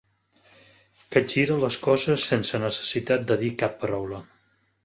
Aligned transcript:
Capgira 1.15 1.59
les 1.65 1.77
coses 1.89 2.25
sense 2.31 2.63
necessitat 2.67 3.29
de 3.33 3.41
dir 3.45 3.55
cap 3.65 3.81
paraula. 3.85 4.27